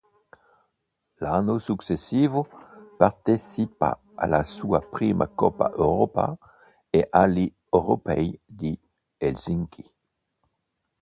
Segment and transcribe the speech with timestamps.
[1.19, 2.49] L'anno successivo
[2.97, 6.35] partecipa alla sua prima Coppa Europa
[6.89, 8.75] e agli Europei di
[9.17, 9.85] Helsinki.